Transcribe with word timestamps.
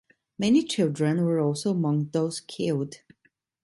Many 0.39 0.63
children 0.63 1.23
were 1.25 1.39
also 1.39 1.69
among 1.69 2.05
those 2.09 2.39
killed. 2.39 3.01